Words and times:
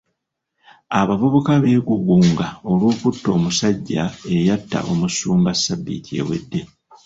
Abavubuka 0.99 1.51
beegugunga 1.63 2.47
olw'okuta 2.69 3.27
omusajja 3.37 4.03
eyatta 4.35 4.79
omusumba 4.91 5.51
ssabbiiti 5.55 6.11
ewedde. 6.21 6.61